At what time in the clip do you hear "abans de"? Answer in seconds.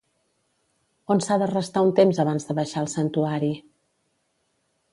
2.25-2.55